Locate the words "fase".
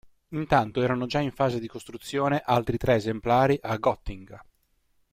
1.29-1.59